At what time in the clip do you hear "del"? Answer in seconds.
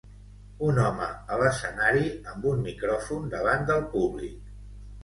3.71-3.89